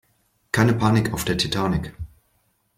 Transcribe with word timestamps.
Keine 0.51 0.73
Panik 0.73 1.13
auf 1.13 1.25
der 1.25 1.37
Titanic! 1.37 1.93